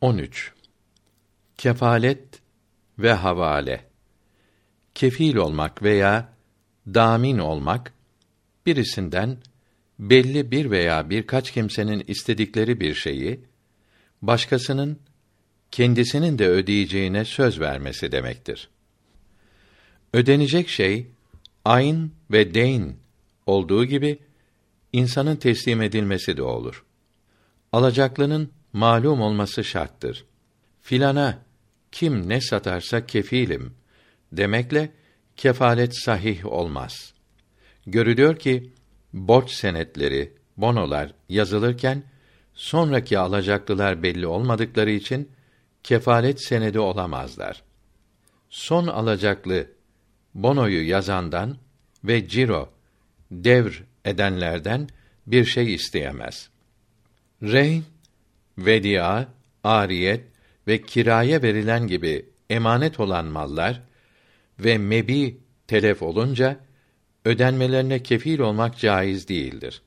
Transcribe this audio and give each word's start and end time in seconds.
13. 0.00 0.52
Kefalet 1.58 2.24
ve 2.98 3.12
havale. 3.12 3.84
Kefil 4.94 5.36
olmak 5.36 5.82
veya 5.82 6.32
damin 6.86 7.38
olmak 7.38 7.92
birisinden 8.66 9.38
belli 9.98 10.50
bir 10.50 10.70
veya 10.70 11.10
birkaç 11.10 11.50
kimsenin 11.50 12.04
istedikleri 12.08 12.80
bir 12.80 12.94
şeyi 12.94 13.40
başkasının 14.22 14.98
kendisinin 15.70 16.38
de 16.38 16.48
ödeyeceğine 16.48 17.24
söz 17.24 17.60
vermesi 17.60 18.12
demektir. 18.12 18.68
Ödenecek 20.12 20.68
şey 20.68 21.06
ayn 21.64 22.10
ve 22.30 22.54
deyn 22.54 22.96
olduğu 23.46 23.84
gibi 23.84 24.18
insanın 24.92 25.36
teslim 25.36 25.82
edilmesi 25.82 26.36
de 26.36 26.42
olur. 26.42 26.84
Alacaklının 27.72 28.50
malum 28.72 29.20
olması 29.20 29.64
şarttır. 29.64 30.24
Filana 30.80 31.38
kim 31.92 32.28
ne 32.28 32.40
satarsa 32.40 33.06
kefilim 33.06 33.74
demekle 34.32 34.92
kefalet 35.36 36.02
sahih 36.04 36.46
olmaz. 36.46 37.14
Görülüyor 37.86 38.36
ki 38.36 38.72
borç 39.12 39.50
senetleri, 39.50 40.32
bonolar 40.56 41.14
yazılırken 41.28 42.02
sonraki 42.54 43.18
alacaklılar 43.18 44.02
belli 44.02 44.26
olmadıkları 44.26 44.90
için 44.90 45.30
kefalet 45.82 46.44
senedi 46.44 46.78
olamazlar. 46.78 47.62
Son 48.50 48.86
alacaklı 48.86 49.66
bonoyu 50.34 50.88
yazandan 50.88 51.56
ve 52.04 52.28
ciro 52.28 52.72
devr 53.30 53.84
edenlerden 54.04 54.88
bir 55.26 55.44
şey 55.44 55.74
isteyemez. 55.74 56.50
Rehin, 57.42 57.84
vedia, 58.66 59.28
ariyet 59.64 60.24
ve 60.66 60.82
kiraya 60.82 61.42
verilen 61.42 61.86
gibi 61.86 62.26
emanet 62.50 63.00
olan 63.00 63.26
mallar 63.26 63.82
ve 64.58 64.78
mebi 64.78 65.40
telef 65.66 66.02
olunca 66.02 66.60
ödenmelerine 67.24 68.02
kefil 68.02 68.38
olmak 68.38 68.78
caiz 68.78 69.28
değildir. 69.28 69.82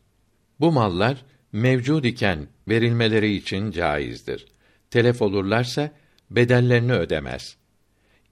Bu 0.60 0.72
mallar 0.72 1.26
mevcud 1.52 2.04
iken 2.04 2.48
verilmeleri 2.68 3.36
için 3.36 3.72
caizdir. 3.72 4.46
Telef 4.92 5.22
olurlarsa 5.22 5.92
bedellerini 6.32 6.94
ödemez. 6.94 7.58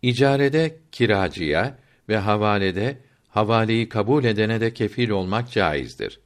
İcarede 0.02 0.80
kiracıya 0.92 1.78
ve 2.09 2.17
havalede 2.17 2.98
havaleyi 3.28 3.89
kabul 3.89 4.23
edene 4.23 4.61
de 4.61 4.73
kefil 4.73 5.09
olmak 5.09 5.52
caizdir. 5.52 6.20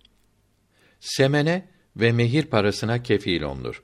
Semene 1.00 1.68
ve 1.98 2.12
mehir 2.12 2.46
parasına 2.46 3.04
kefil 3.04 3.42
olunur. 3.42 3.84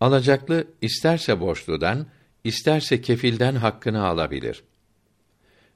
Alacaklı 0.00 0.66
isterse 0.80 1.40
borçludan, 1.40 2.06
isterse 2.44 3.00
kefilden 3.00 3.54
hakkını 3.54 4.04
alabilir. 4.04 4.62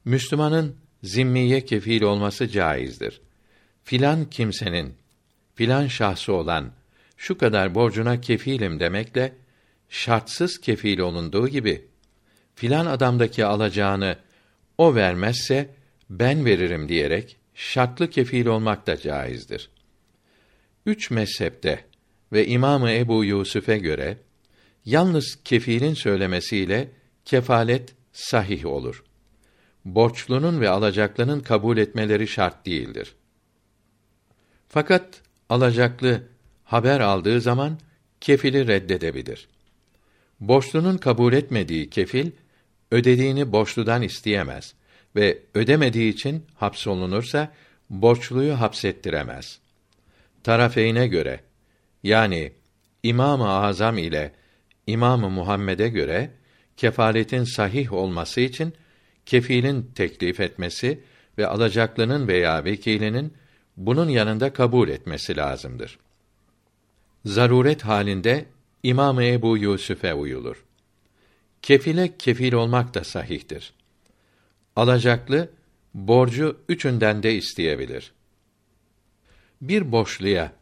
Müslümanın 0.04 0.76
zimmiye 1.02 1.64
kefil 1.64 2.02
olması 2.02 2.48
caizdir. 2.48 3.20
Filan 3.84 4.30
kimsenin 4.30 4.94
filan 5.54 5.86
şahsı 5.86 6.32
olan 6.32 6.72
şu 7.16 7.38
kadar 7.38 7.74
borcuna 7.74 8.20
kefilim 8.20 8.80
demekle 8.80 9.32
şartsız 9.88 10.60
kefil 10.60 10.98
olunduğu 10.98 11.48
gibi 11.48 11.88
filan 12.54 12.86
adamdaki 12.86 13.44
alacağını 13.44 14.16
o 14.78 14.94
vermezse 14.94 15.70
ben 16.10 16.44
veririm 16.44 16.88
diyerek 16.88 17.36
şartlı 17.54 18.10
kefil 18.10 18.46
olmak 18.46 18.86
da 18.86 18.96
caizdir. 18.96 19.70
Üç 20.86 21.10
mezhepte 21.10 21.84
ve 22.34 22.46
İmamı 22.46 22.90
Ebu 22.90 23.24
Yusuf'e 23.24 23.78
göre 23.78 24.16
yalnız 24.84 25.38
kefilin 25.44 25.94
söylemesiyle 25.94 26.88
kefalet 27.24 27.94
sahih 28.12 28.66
olur. 28.66 29.04
Borçlunun 29.84 30.60
ve 30.60 30.68
alacaklının 30.68 31.40
kabul 31.40 31.76
etmeleri 31.76 32.28
şart 32.28 32.66
değildir. 32.66 33.14
Fakat 34.68 35.22
alacaklı 35.48 36.22
haber 36.64 37.00
aldığı 37.00 37.40
zaman 37.40 37.78
kefili 38.20 38.66
reddedebilir. 38.66 39.48
Borçlunun 40.40 40.96
kabul 40.96 41.32
etmediği 41.32 41.90
kefil 41.90 42.30
ödediğini 42.90 43.52
borçludan 43.52 44.02
isteyemez 44.02 44.74
ve 45.16 45.38
ödemediği 45.54 46.12
için 46.12 46.46
hapsolunursa 46.54 47.52
borçluyu 47.90 48.60
hapsettiremez. 48.60 49.58
Tarafeyne 50.42 51.06
göre 51.06 51.40
yani 52.04 52.52
İmam-ı 53.02 53.48
Azam 53.48 53.98
ile 53.98 54.32
İmam-ı 54.86 55.30
Muhammed'e 55.30 55.88
göre 55.88 56.30
kefaletin 56.76 57.44
sahih 57.44 57.92
olması 57.92 58.40
için 58.40 58.74
kefilin 59.26 59.90
teklif 59.94 60.40
etmesi 60.40 61.00
ve 61.38 61.46
alacaklının 61.46 62.28
veya 62.28 62.64
vekilinin 62.64 63.34
bunun 63.76 64.08
yanında 64.08 64.52
kabul 64.52 64.88
etmesi 64.88 65.36
lazımdır. 65.36 65.98
Zaruret 67.24 67.82
halinde 67.82 68.46
İmam 68.82 69.20
Ebu 69.20 69.58
Yusuf'e 69.58 70.14
uyulur. 70.14 70.64
Kefile 71.62 72.16
kefil 72.18 72.52
olmak 72.52 72.94
da 72.94 73.04
sahihtir. 73.04 73.72
Alacaklı 74.76 75.50
borcu 75.94 76.60
üçünden 76.68 77.22
de 77.22 77.34
isteyebilir. 77.34 78.12
Bir 79.60 79.92
borçluya 79.92 80.52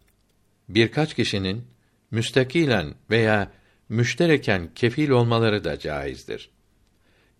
birkaç 0.68 1.14
kişinin 1.14 1.64
müstakilen 2.10 2.94
veya 3.10 3.52
müştereken 3.88 4.70
kefil 4.74 5.10
olmaları 5.10 5.64
da 5.64 5.78
caizdir. 5.78 6.50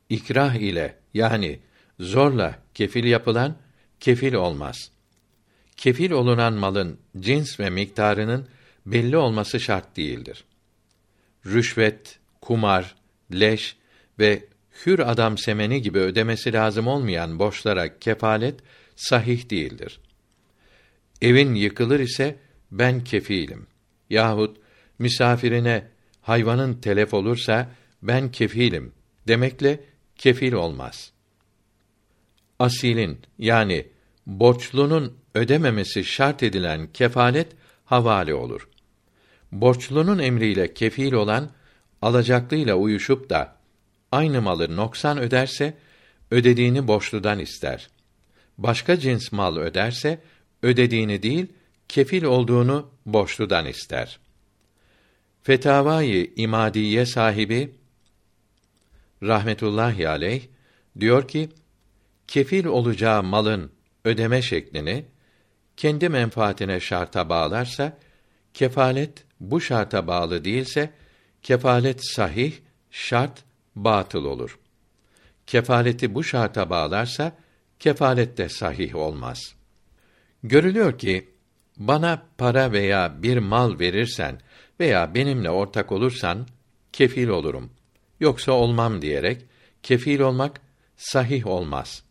İkrah 0.09 0.55
ile 0.55 0.99
yani 1.15 1.61
zorla 2.01 2.59
kefil 2.75 3.05
yapılan 3.05 3.57
kefil 4.01 4.35
olmaz. 4.35 4.91
Kefil 5.77 6.11
olunan 6.11 6.53
malın 6.53 6.99
cins 7.21 7.61
ve 7.61 7.71
miktarının 7.71 8.49
belli 8.87 9.17
olması 9.17 9.61
şart 9.61 9.97
değildir. 9.97 10.45
Rüşvet, 11.47 12.19
kumar, 12.41 12.95
leş 13.33 13.77
ve 14.19 14.45
hür 14.87 14.99
adam 14.99 15.39
semeni 15.39 15.83
gibi 15.83 15.99
ödemesi 15.99 16.53
lazım 16.53 16.87
olmayan 16.87 17.39
borçlara 17.39 17.99
kefalet 17.99 18.61
sahih 18.97 19.51
değildir. 19.51 20.01
Evin 21.23 21.55
yıkılır 21.55 22.01
ise 22.01 22.37
ben 22.73 23.05
kefilim 23.05 23.67
yahut 24.11 24.57
misafirine 24.99 25.89
hayvanın 26.21 26.75
telef 26.75 27.15
olursa 27.15 27.71
ben 28.03 28.33
kefilim 28.33 28.93
demekle 29.29 29.81
kefil 30.17 30.53
olmaz. 30.53 31.13
Asilin 32.59 33.19
yani 33.39 33.87
borçlunun 34.27 35.17
ödememesi 35.35 36.05
şart 36.05 36.43
edilen 36.43 36.87
kefalet 36.93 37.53
havale 37.85 38.35
olur. 38.35 38.69
Borçlunun 39.53 40.19
emriyle 40.19 40.75
kefil 40.75 41.13
olan 41.13 41.51
alacaklıyla 42.03 42.75
uyuşup 42.75 43.31
da 43.31 43.57
aynı 44.13 44.43
malı 44.43 44.77
noksan 44.77 45.19
öderse 45.19 45.75
ödediğini 46.31 46.89
borçludan 46.89 47.39
ister. 47.39 47.89
Başka 48.59 48.99
cins 48.99 49.33
mal 49.33 49.57
öderse 49.57 50.21
ödediğini 50.63 51.23
değil 51.23 51.47
kefil 51.93 52.25
olduğunu 52.25 52.91
borçludan 53.07 53.67
ister. 53.67 54.19
Fetavai 55.43 56.33
İmadiye 56.37 57.07
sahibi 57.07 57.75
rahmetullahi 59.23 60.09
aleyh 60.09 60.43
diyor 61.01 61.29
ki 61.29 61.49
kefil 62.27 62.65
olacağı 62.65 63.23
malın 63.23 63.73
ödeme 64.05 64.43
şeklini 64.43 65.05
kendi 65.77 66.09
menfaatine 66.09 66.81
şarta 66.81 67.29
bağlarsa 67.29 67.99
kefalet 68.55 69.25
bu 69.41 69.61
şarta 69.61 70.07
bağlı 70.07 70.45
değilse 70.45 70.91
kefalet 71.43 72.07
sahih 72.07 72.53
şart 72.91 73.45
batıl 73.77 74.25
olur. 74.25 74.59
Kefaleti 75.47 76.15
bu 76.15 76.25
şarta 76.25 76.71
bağlarsa 76.71 77.37
kefalet 77.79 78.39
de 78.39 78.49
sahih 78.49 78.95
olmaz. 78.95 79.55
Görülüyor 80.43 80.99
ki 80.99 81.32
bana 81.89 82.23
para 82.39 82.73
veya 82.73 83.23
bir 83.23 83.39
mal 83.39 83.79
verirsen 83.79 84.41
veya 84.81 85.15
benimle 85.15 85.51
ortak 85.51 85.93
olursan 85.93 86.47
kefil 86.93 87.29
olurum. 87.29 87.71
Yoksa 88.21 88.53
olmam 88.53 89.03
diyerek 89.03 89.45
kefil 89.83 90.21
olmak 90.21 90.61
sahih 90.97 91.47
olmaz. 91.47 92.03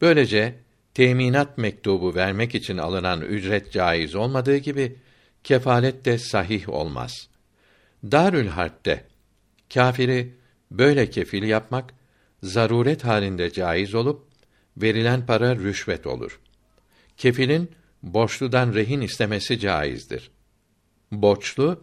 Böylece 0.00 0.54
teminat 0.94 1.58
mektubu 1.58 2.14
vermek 2.14 2.54
için 2.54 2.78
alınan 2.78 3.20
ücret 3.20 3.72
caiz 3.72 4.14
olmadığı 4.14 4.56
gibi 4.56 4.96
kefalet 5.44 6.04
de 6.04 6.18
sahih 6.18 6.68
olmaz. 6.68 7.28
Darül 8.04 8.48
Harp'te 8.48 9.04
kâfiri 9.74 10.34
böyle 10.70 11.10
kefil 11.10 11.42
yapmak 11.42 11.94
zaruret 12.42 13.04
halinde 13.04 13.50
caiz 13.52 13.94
olup 13.94 14.26
verilen 14.76 15.26
para 15.26 15.56
rüşvet 15.56 16.06
olur. 16.06 16.40
Kefilin 17.16 17.70
borçludan 18.02 18.74
rehin 18.74 19.00
istemesi 19.00 19.58
caizdir. 19.58 20.30
Borçlu 21.12 21.82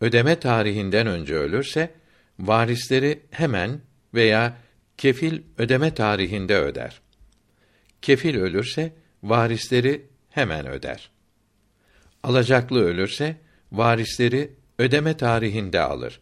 ödeme 0.00 0.40
tarihinden 0.40 1.06
önce 1.06 1.34
ölürse 1.34 1.94
varisleri 2.38 3.22
hemen 3.30 3.80
veya 4.14 4.56
kefil 4.96 5.42
ödeme 5.58 5.94
tarihinde 5.94 6.58
öder. 6.58 7.00
Kefil 8.02 8.36
ölürse 8.36 8.92
varisleri 9.22 10.06
hemen 10.30 10.66
öder. 10.66 11.10
Alacaklı 12.22 12.84
ölürse 12.84 13.36
varisleri 13.72 14.52
ödeme 14.78 15.16
tarihinde 15.16 15.80
alır. 15.80 16.20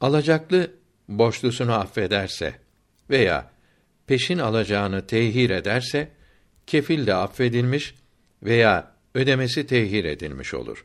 Alacaklı 0.00 0.70
borçlusunu 1.08 1.72
affederse 1.72 2.54
veya 3.10 3.50
peşin 4.06 4.38
alacağını 4.38 5.06
tehir 5.06 5.50
ederse 5.50 6.10
kefil 6.66 7.06
de 7.06 7.14
affedilmiş 7.14 7.94
veya 8.44 8.94
ödemesi 9.14 9.66
tehir 9.66 10.04
edilmiş 10.04 10.54
olur. 10.54 10.84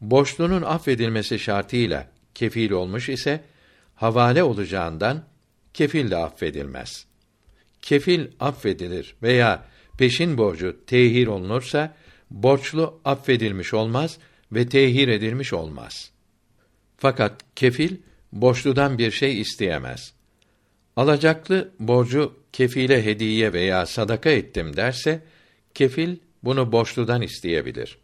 Borçlunun 0.00 0.62
affedilmesi 0.62 1.38
şartıyla 1.38 2.08
kefil 2.34 2.70
olmuş 2.70 3.08
ise 3.08 3.40
havale 3.94 4.42
olacağından 4.42 5.24
kefil 5.74 6.10
de 6.10 6.16
affedilmez. 6.16 7.06
Kefil 7.82 8.26
affedilir 8.40 9.14
veya 9.22 9.64
peşin 9.98 10.38
borcu 10.38 10.76
tehir 10.86 11.26
olunursa 11.26 11.94
borçlu 12.30 13.00
affedilmiş 13.04 13.74
olmaz 13.74 14.18
ve 14.52 14.68
tehir 14.68 15.08
edilmiş 15.08 15.52
olmaz. 15.52 16.10
Fakat 16.96 17.40
kefil 17.56 17.96
borçludan 18.32 18.98
bir 18.98 19.10
şey 19.10 19.40
isteyemez. 19.40 20.14
Alacaklı 20.96 21.70
borcu 21.78 22.34
kefile 22.52 23.04
hediye 23.04 23.52
veya 23.52 23.86
sadaka 23.86 24.30
ettim 24.30 24.76
derse 24.76 25.22
kefil 25.74 26.16
bunu 26.44 26.72
borçludan 26.72 27.22
isteyebilir. 27.22 27.98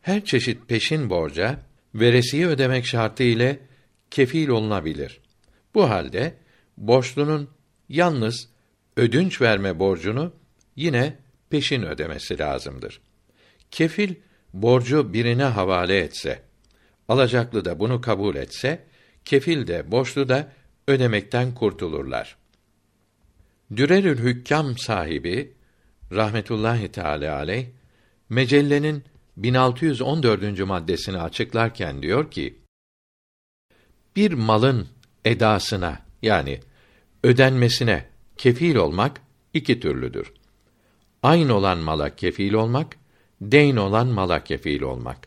Her 0.00 0.24
çeşit 0.24 0.68
peşin 0.68 1.10
borca 1.10 1.60
veresiye 1.94 2.46
ödemek 2.46 2.86
şartı 2.86 3.22
ile 3.22 3.58
kefil 4.10 4.48
olunabilir. 4.48 5.20
Bu 5.74 5.90
halde 5.90 6.34
borçlunun 6.76 7.50
yalnız 7.88 8.48
ödünç 8.96 9.40
verme 9.40 9.78
borcunu 9.78 10.32
yine 10.76 11.16
peşin 11.50 11.82
ödemesi 11.82 12.38
lazımdır. 12.38 13.00
Kefil 13.70 14.14
borcu 14.52 15.12
birine 15.12 15.44
havale 15.44 15.98
etse, 15.98 16.42
alacaklı 17.08 17.64
da 17.64 17.78
bunu 17.78 18.00
kabul 18.00 18.36
etse, 18.36 18.84
kefil 19.24 19.66
de 19.66 19.90
borçlu 19.90 20.28
da 20.28 20.52
ödemekten 20.88 21.54
kurtulurlar. 21.54 22.36
Dürerül 23.76 24.18
Hükkam 24.18 24.78
sahibi 24.78 25.52
rahmetullahi 26.14 26.92
teala 26.92 27.36
aleyh 27.36 27.66
mecellenin 28.30 29.04
1614. 29.36 30.66
maddesini 30.66 31.18
açıklarken 31.18 32.02
diyor 32.02 32.30
ki: 32.30 32.58
Bir 34.16 34.32
malın 34.32 34.88
edasına 35.24 35.98
yani 36.22 36.60
ödenmesine 37.24 38.06
kefil 38.36 38.76
olmak 38.76 39.20
iki 39.54 39.80
türlüdür. 39.80 40.32
Aynı 41.22 41.54
olan 41.54 41.78
mala 41.78 42.16
kefil 42.16 42.52
olmak, 42.52 42.96
deyn 43.40 43.76
olan 43.76 44.06
mala 44.06 44.44
kefil 44.44 44.82
olmak. 44.82 45.18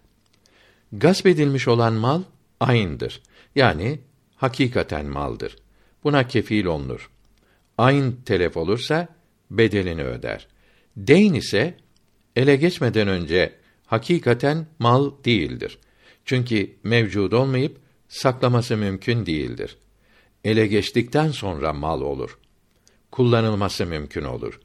Gasp 0.93 1.27
edilmiş 1.27 1.67
olan 1.67 1.93
mal 1.93 2.21
aynıdır. 2.59 3.21
Yani 3.55 3.99
hakikaten 4.35 5.05
maldır. 5.05 5.55
Buna 6.03 6.27
kefil 6.27 6.65
olunur. 6.65 7.09
Ayn 7.77 8.15
telef 8.25 8.57
olursa 8.57 9.07
bedelini 9.51 10.03
öder. 10.03 10.47
Deyn 10.97 11.33
ise 11.33 11.77
ele 12.35 12.55
geçmeden 12.55 13.07
önce 13.07 13.55
hakikaten 13.85 14.67
mal 14.79 15.11
değildir. 15.25 15.79
Çünkü 16.25 16.75
mevcud 16.83 17.31
olmayıp 17.31 17.77
saklaması 18.07 18.77
mümkün 18.77 19.25
değildir. 19.25 19.77
Ele 20.43 20.67
geçtikten 20.67 21.31
sonra 21.31 21.73
mal 21.73 22.01
olur. 22.01 22.39
Kullanılması 23.11 23.85
mümkün 23.85 24.23
olur. 24.23 24.59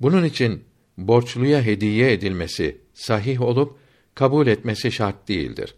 Bunun 0.00 0.24
için 0.24 0.64
borçluya 0.98 1.62
hediye 1.62 2.12
edilmesi 2.12 2.80
sahih 2.94 3.40
olup 3.40 3.78
kabul 4.14 4.46
etmesi 4.46 4.92
şart 4.92 5.28
değildir. 5.28 5.74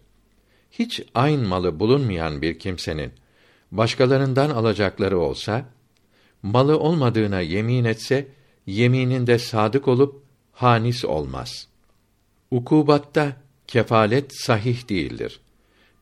Hiç 0.71 1.03
aynı 1.15 1.47
malı 1.47 1.79
bulunmayan 1.79 2.41
bir 2.41 2.59
kimsenin 2.59 3.11
başkalarından 3.71 4.49
alacakları 4.49 5.19
olsa, 5.19 5.69
malı 6.43 6.79
olmadığına 6.79 7.41
yemin 7.41 7.83
etse, 7.83 8.27
yemininde 8.67 9.39
sadık 9.39 9.87
olup 9.87 10.21
hanis 10.53 11.05
olmaz. 11.05 11.67
Ukubatta 12.51 13.35
kefalet 13.67 14.41
sahih 14.41 14.89
değildir. 14.89 15.39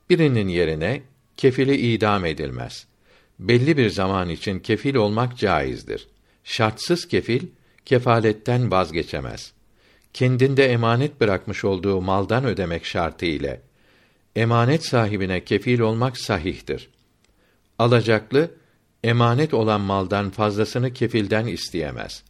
Birinin 0.09 0.47
yerine 0.47 1.01
kefili 1.37 1.75
idam 1.75 2.25
edilmez. 2.25 2.85
Belli 3.39 3.77
bir 3.77 3.89
zaman 3.89 4.29
için 4.29 4.59
kefil 4.59 4.95
olmak 4.95 5.37
caizdir. 5.37 6.07
Şartsız 6.43 7.07
kefil 7.07 7.47
kefaletten 7.85 8.71
vazgeçemez. 8.71 9.53
Kendinde 10.13 10.65
emanet 10.71 11.21
bırakmış 11.21 11.65
olduğu 11.65 12.01
maldan 12.01 12.45
ödemek 12.45 12.85
şartı 12.85 13.25
ile 13.25 13.61
emanet 14.35 14.85
sahibine 14.85 15.43
kefil 15.43 15.79
olmak 15.79 16.17
sahihtir. 16.17 16.89
Alacaklı 17.79 18.51
emanet 19.03 19.53
olan 19.53 19.81
maldan 19.81 20.29
fazlasını 20.29 20.93
kefilden 20.93 21.47
isteyemez. 21.47 22.23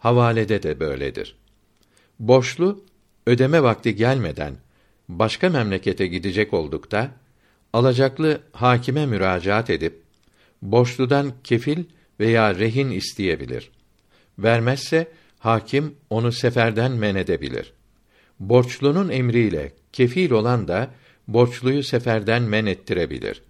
Havalede 0.00 0.62
de 0.62 0.80
böyledir. 0.80 1.36
Borçlu 2.18 2.84
ödeme 3.26 3.62
vakti 3.62 3.96
gelmeden 3.96 4.56
başka 5.08 5.48
memlekete 5.48 6.06
gidecek 6.06 6.54
oldukta 6.54 7.10
alacaklı 7.72 8.40
hakime 8.52 9.06
müracaat 9.06 9.70
edip 9.70 10.02
borçludan 10.62 11.32
kefil 11.44 11.84
veya 12.20 12.54
rehin 12.54 12.90
isteyebilir. 12.90 13.70
Vermezse 14.38 15.08
hakim 15.38 15.94
onu 16.10 16.32
seferden 16.32 16.92
men 16.92 17.14
edebilir. 17.14 17.72
Borçlunun 18.40 19.08
emriyle 19.08 19.72
kefil 19.92 20.30
olan 20.30 20.68
da 20.68 20.90
borçluyu 21.28 21.82
seferden 21.82 22.42
men 22.42 22.66
ettirebilir. 22.66 23.42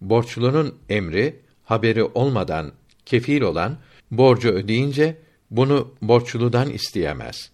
Borçlunun 0.00 0.78
emri 0.88 1.36
haberi 1.64 2.04
olmadan 2.04 2.72
kefil 3.06 3.40
olan 3.40 3.78
borcu 4.10 4.48
ödeyince 4.48 5.16
bunu 5.50 5.94
borçludan 6.02 6.70
isteyemez. 6.70 7.50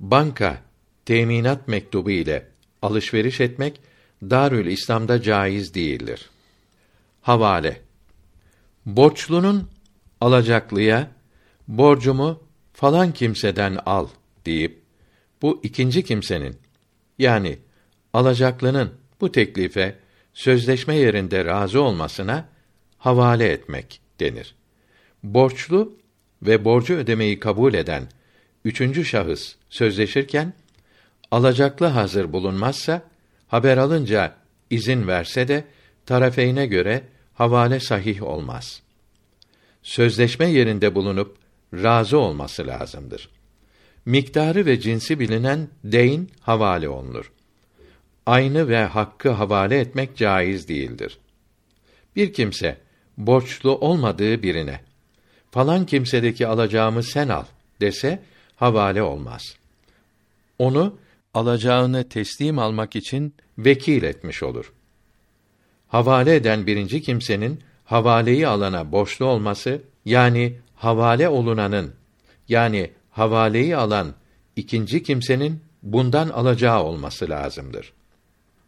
Banka 0.00 0.62
teminat 1.04 1.68
mektubu 1.68 2.10
ile 2.10 2.46
alışveriş 2.82 3.40
etmek 3.40 3.80
Darül 4.22 4.66
İslam'da 4.66 5.22
caiz 5.22 5.74
değildir. 5.74 6.30
Havale 7.22 7.80
Borçlunun 8.86 9.68
alacaklıya 10.20 11.10
borcumu 11.68 12.42
falan 12.72 13.12
kimseden 13.12 13.78
al 13.86 14.08
deyip 14.46 14.82
bu 15.42 15.60
ikinci 15.62 16.02
kimsenin 16.02 16.56
yani 17.18 17.58
alacaklının 18.12 18.90
bu 19.20 19.32
teklife 19.32 19.98
sözleşme 20.34 20.96
yerinde 20.96 21.44
razı 21.44 21.82
olmasına 21.82 22.48
havale 22.98 23.48
etmek 23.48 24.00
denir. 24.20 24.54
Borçlu 25.22 25.99
ve 26.42 26.64
borcu 26.64 26.94
ödemeyi 26.94 27.40
kabul 27.40 27.74
eden 27.74 28.08
üçüncü 28.64 29.04
şahıs 29.04 29.54
sözleşirken 29.70 30.52
alacaklı 31.30 31.86
hazır 31.86 32.32
bulunmazsa 32.32 33.02
haber 33.48 33.76
alınca 33.76 34.36
izin 34.70 35.06
verse 35.06 35.48
de 35.48 35.64
tarafeyne 36.06 36.66
göre 36.66 37.02
havale 37.34 37.80
sahih 37.80 38.22
olmaz. 38.22 38.82
Sözleşme 39.82 40.46
yerinde 40.46 40.94
bulunup 40.94 41.36
razı 41.72 42.18
olması 42.18 42.66
lazımdır. 42.66 43.28
Miktarı 44.04 44.66
ve 44.66 44.80
cinsi 44.80 45.20
bilinen 45.20 45.68
deyn 45.84 46.28
havale 46.40 46.88
olunur. 46.88 47.32
Aynı 48.26 48.68
ve 48.68 48.84
hakkı 48.84 49.30
havale 49.30 49.80
etmek 49.80 50.16
caiz 50.16 50.68
değildir. 50.68 51.18
Bir 52.16 52.32
kimse 52.32 52.76
borçlu 53.16 53.78
olmadığı 53.78 54.42
birine 54.42 54.80
falan 55.50 55.86
kimsedeki 55.86 56.46
alacağımı 56.46 57.02
sen 57.02 57.28
al 57.28 57.44
dese 57.80 58.22
havale 58.56 59.02
olmaz. 59.02 59.56
Onu 60.58 60.98
alacağını 61.34 62.08
teslim 62.08 62.58
almak 62.58 62.96
için 62.96 63.34
vekil 63.58 64.02
etmiş 64.02 64.42
olur. 64.42 64.72
Havale 65.88 66.34
eden 66.34 66.66
birinci 66.66 67.02
kimsenin 67.02 67.60
havaleyi 67.84 68.48
alana 68.48 68.92
borçlu 68.92 69.26
olması 69.26 69.82
yani 70.04 70.56
havale 70.74 71.28
olunanın 71.28 71.94
yani 72.48 72.90
havaleyi 73.10 73.76
alan 73.76 74.14
ikinci 74.56 75.02
kimsenin 75.02 75.60
bundan 75.82 76.28
alacağı 76.28 76.82
olması 76.82 77.30
lazımdır. 77.30 77.92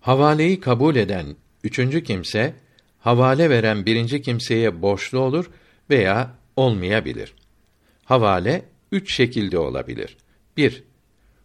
Havaleyi 0.01 0.61
kabul 0.61 0.97
eden 0.97 1.27
üçüncü 1.65 2.05
kimse 2.05 2.55
havale 3.01 3.51
veren 3.51 3.87
birinci 3.87 4.23
kimseye 4.23 4.83
borçlu 4.83 5.19
olur 5.19 5.51
veya 5.91 6.31
olmayabilir. 6.57 7.35
Havale 8.05 8.65
üç 8.93 9.15
şekilde 9.15 9.59
olabilir. 9.59 10.17
1. 10.57 10.85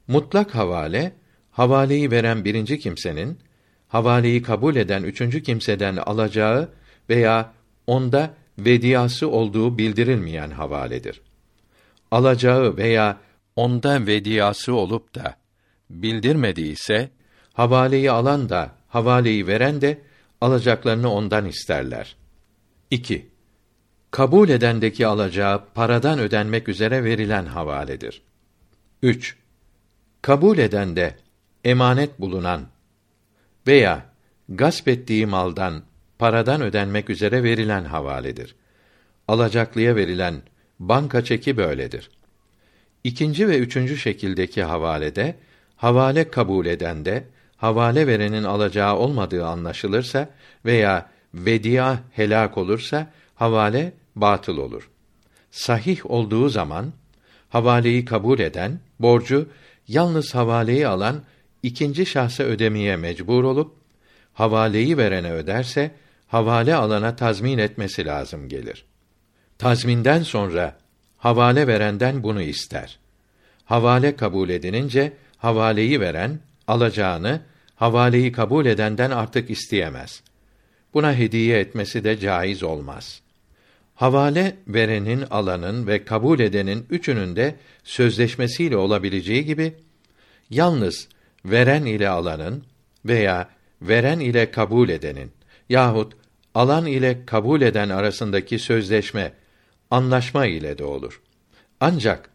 Mutlak 0.07 0.55
havale, 0.55 1.13
havaleyi 1.51 2.11
veren 2.11 2.45
birinci 2.45 2.79
kimsenin 2.79 3.39
havaleyi 3.87 4.41
kabul 4.41 4.75
eden 4.75 5.03
üçüncü 5.03 5.43
kimseden 5.43 5.95
alacağı 5.95 6.69
veya 7.09 7.53
onda 7.87 8.33
vediyası 8.59 9.29
olduğu 9.29 9.77
bildirilmeyen 9.77 10.51
havaledir. 10.51 11.21
Alacağı 12.11 12.77
veya 12.77 13.17
onda 13.55 14.07
vediyası 14.07 14.73
olup 14.75 15.15
da 15.15 15.35
bildirmediyse 15.89 17.09
havaleyi 17.53 18.11
alan 18.11 18.49
da 18.49 18.71
havaleyi 18.87 19.47
veren 19.47 19.81
de 19.81 20.01
alacaklarını 20.41 21.13
ondan 21.13 21.45
isterler. 21.45 22.15
2. 22.91 23.29
Kabul 24.11 24.49
edendeki 24.49 25.07
alacağı 25.07 25.63
paradan 25.73 26.19
ödenmek 26.19 26.69
üzere 26.69 27.03
verilen 27.03 27.45
havaledir. 27.45 28.21
3. 29.01 29.37
Kabul 30.21 30.57
edende 30.57 31.15
emanet 31.63 32.19
bulunan 32.19 32.67
veya 33.67 34.05
gasp 34.49 34.87
ettiği 34.87 35.25
maldan 35.25 35.83
paradan 36.19 36.61
ödenmek 36.61 37.09
üzere 37.09 37.43
verilen 37.43 37.85
havaledir. 37.85 38.55
Alacaklıya 39.27 39.95
verilen 39.95 40.41
banka 40.79 41.23
çeki 41.23 41.57
böyledir. 41.57 42.09
İkinci 43.03 43.47
ve 43.47 43.57
üçüncü 43.57 43.97
şekildeki 43.97 44.63
havalede 44.63 45.35
havale 45.75 46.31
kabul 46.31 46.65
edende 46.65 47.23
havale 47.57 48.07
verenin 48.07 48.43
alacağı 48.43 48.95
olmadığı 48.95 49.45
anlaşılırsa 49.45 50.29
veya 50.65 51.09
vedia 51.33 51.97
helak 52.11 52.57
olursa 52.57 53.11
havale 53.37 53.93
batıl 54.15 54.57
olur. 54.57 54.89
Sahih 55.51 56.11
olduğu 56.11 56.49
zaman 56.49 56.93
havaleyi 57.49 58.05
kabul 58.05 58.39
eden 58.39 58.79
borcu 58.99 59.49
yalnız 59.87 60.35
havaleyi 60.35 60.87
alan 60.87 61.21
ikinci 61.63 62.05
şahsa 62.05 62.43
ödemeye 62.43 62.95
mecbur 62.95 63.43
olup 63.43 63.75
havaleyi 64.33 64.97
verene 64.97 65.31
öderse 65.31 65.91
havale 66.27 66.75
alana 66.75 67.15
tazmin 67.15 67.57
etmesi 67.57 68.05
lazım 68.05 68.49
gelir. 68.49 68.85
Tazminden 69.57 70.23
sonra 70.23 70.77
havale 71.17 71.67
verenden 71.67 72.23
bunu 72.23 72.41
ister. 72.41 72.99
Havale 73.65 74.15
kabul 74.15 74.49
edilince 74.49 75.13
havaleyi 75.37 75.99
veren 76.01 76.39
alacağını 76.67 77.41
havaleyi 77.75 78.31
kabul 78.31 78.65
edenden 78.65 79.11
artık 79.11 79.49
isteyemez. 79.49 80.23
Buna 80.93 81.13
hediye 81.13 81.59
etmesi 81.59 82.03
de 82.03 82.19
caiz 82.19 82.63
olmaz. 82.63 83.21
Havale 83.97 84.55
verenin, 84.67 85.21
alanın 85.21 85.87
ve 85.87 86.05
kabul 86.05 86.39
edenin 86.39 86.85
üçünün 86.89 87.35
de 87.35 87.55
sözleşmesiyle 87.83 88.77
olabileceği 88.77 89.45
gibi 89.45 89.73
yalnız 90.49 91.07
veren 91.45 91.85
ile 91.85 92.09
alanın 92.09 92.63
veya 93.05 93.49
veren 93.81 94.19
ile 94.19 94.51
kabul 94.51 94.89
edenin 94.89 95.31
yahut 95.69 96.13
alan 96.55 96.85
ile 96.85 97.25
kabul 97.25 97.61
eden 97.61 97.89
arasındaki 97.89 98.59
sözleşme 98.59 99.33
anlaşma 99.91 100.45
ile 100.45 100.77
de 100.77 100.83
olur. 100.83 101.21
Ancak 101.79 102.29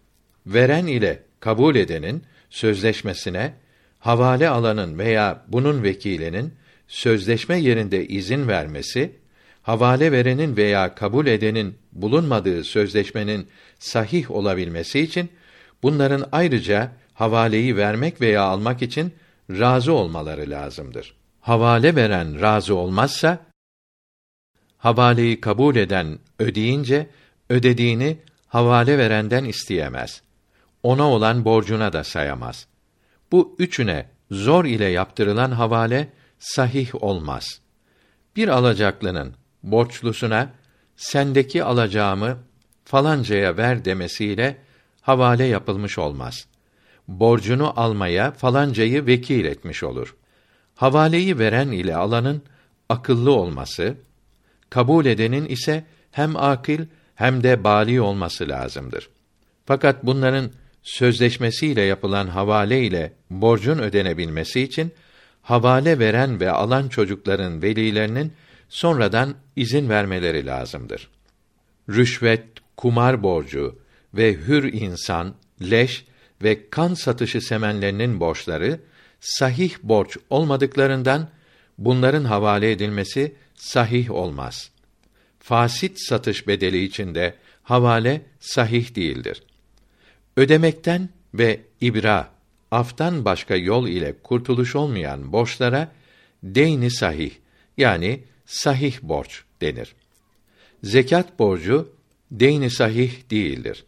veren 0.47 0.87
ile 0.87 1.23
kabul 1.41 1.75
edenin 1.77 2.23
sözleşmesine 2.51 3.55
havale 3.99 4.49
alanın 4.49 4.99
veya 4.99 5.45
bunun 5.49 5.83
vekilinin 5.83 6.55
sözleşme 6.89 7.59
yerinde 7.59 8.07
izin 8.07 8.49
vermesi, 8.49 9.22
havale 9.63 10.13
verenin 10.13 10.57
veya 10.57 10.95
kabul 10.95 11.27
edenin 11.27 11.79
bulunmadığı 11.93 12.65
sözleşmenin 12.65 13.49
sahih 13.79 14.31
olabilmesi 14.31 15.01
için 15.01 15.31
bunların 15.83 16.29
ayrıca 16.33 16.93
havaleyi 17.15 17.77
vermek 17.77 18.21
veya 18.21 18.43
almak 18.43 18.83
için 18.83 19.15
razı 19.51 19.93
olmaları 19.93 20.51
lazımdır. 20.51 21.15
Havale 21.41 21.97
veren 21.97 22.41
razı 22.41 22.75
olmazsa 22.75 23.39
havaleyi 24.79 25.41
kabul 25.41 25.77
eden 25.77 26.19
ödeyince 26.39 27.11
ödediğini 27.49 28.17
havale 28.49 28.99
verenden 28.99 29.45
isteyemez. 29.45 30.23
Ona 30.83 31.11
olan 31.11 31.45
borcuna 31.45 31.93
da 31.93 32.05
sayamaz. 32.05 32.67
Bu 33.33 33.57
üçüne 33.59 34.07
zor 34.31 34.65
ile 34.65 34.85
yaptırılan 34.85 35.51
havale 35.51 36.09
sahih 36.39 37.03
olmaz. 37.03 37.61
Bir 38.37 38.49
alacaklının 38.49 39.35
borçlusuna 39.63 40.51
sendeki 40.97 41.65
alacağımı 41.65 42.39
falancaya 42.85 43.57
ver 43.57 43.85
demesiyle 43.85 44.57
havale 45.01 45.45
yapılmış 45.45 45.99
olmaz. 45.99 46.47
Borcunu 47.09 47.81
almaya 47.81 48.33
falancayı 48.33 49.07
vekil 49.07 49.45
etmiş 49.45 49.83
olur. 49.83 50.17
Havaleyi 50.75 51.39
veren 51.39 51.69
ile 51.69 51.97
alanın 51.97 52.43
akıllı 52.89 53.33
olması, 53.33 53.95
kabul 54.71 55.07
edenin 55.07 55.47
ise 55.47 55.85
hem 56.11 56.37
akil 56.37 56.81
hem 57.15 57.43
de 57.43 57.65
bali 57.65 58.01
olması 58.01 58.49
lazımdır. 58.49 59.09
Fakat 59.67 60.07
bunların 60.07 60.51
sözleşmesiyle 60.83 61.83
yapılan 61.83 62.29
havale 62.29 62.83
ile 62.83 63.13
borcun 63.31 63.79
ödenebilmesi 63.79 64.61
için 64.61 64.93
havale 65.43 65.99
veren 65.99 66.41
ve 66.41 66.51
alan 66.51 66.89
çocukların 66.89 67.63
velilerinin 67.63 68.33
sonradan 68.73 69.35
izin 69.57 69.89
vermeleri 69.89 70.47
lazımdır. 70.47 71.09
Rüşvet, 71.89 72.45
kumar 72.77 73.23
borcu 73.23 73.79
ve 74.15 74.35
hür 74.35 74.73
insan, 74.73 75.35
leş 75.63 76.05
ve 76.43 76.71
kan 76.71 76.95
satışı 76.95 77.41
semenlerinin 77.41 78.21
borçları 78.21 78.81
sahih 79.21 79.75
borç 79.83 80.17
olmadıklarından 80.31 81.29
bunların 81.79 82.25
havale 82.25 82.71
edilmesi 82.73 83.35
sahih 83.55 84.11
olmaz. 84.11 84.71
Fasit 85.41 86.01
satış 86.01 86.47
bedeli 86.47 86.85
içinde 86.85 87.35
havale 87.63 88.23
sahih 88.41 88.95
değildir. 88.95 89.43
Ödemekten 90.37 91.09
ve 91.35 91.61
ibra, 91.81 92.31
aftan 92.71 93.25
başka 93.25 93.57
yol 93.57 93.89
ile 93.89 94.15
kurtuluş 94.23 94.77
olmayan 94.77 95.33
borçlara 95.33 95.93
deyni 96.43 96.91
sahih 96.91 97.31
yani 97.77 98.21
sahih 98.47 99.03
borç 99.03 99.43
denir. 99.61 99.95
Zekat 100.83 101.39
borcu 101.39 101.93
deyni 102.31 102.71
sahih 102.71 103.31
değildir. 103.31 103.85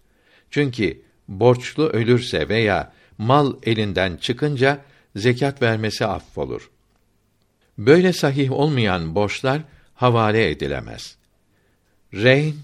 Çünkü 0.50 1.02
borçlu 1.28 1.88
ölürse 1.88 2.49
veya 2.49 2.92
mal 3.18 3.56
elinden 3.62 4.16
çıkınca 4.16 4.80
zekat 5.16 5.62
vermesi 5.62 6.06
affolur. 6.06 6.70
Böyle 7.78 8.12
sahih 8.12 8.52
olmayan 8.52 9.14
borçlar 9.14 9.62
havale 9.94 10.50
edilemez. 10.50 11.16
Reyn, 12.14 12.56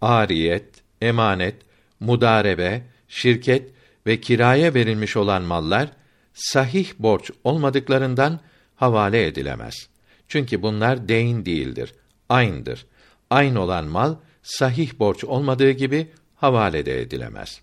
ariyet, 0.00 0.68
emanet, 1.00 1.54
mudarebe, 2.00 2.82
şirket 3.08 3.70
ve 4.06 4.20
kiraya 4.20 4.74
verilmiş 4.74 5.16
olan 5.16 5.42
mallar 5.42 5.88
sahih 6.34 6.92
borç 6.98 7.30
olmadıklarından 7.44 8.40
havale 8.76 9.26
edilemez. 9.26 9.88
Çünkü 10.28 10.62
bunlar 10.62 11.08
deyn 11.08 11.44
değildir, 11.44 11.94
aynıdır. 12.28 12.86
Aynı 13.30 13.60
olan 13.60 13.84
mal 13.84 14.16
sahih 14.42 14.98
borç 14.98 15.24
olmadığı 15.24 15.70
gibi 15.70 16.10
havale 16.36 16.86
de 16.86 17.00
edilemez. 17.00 17.60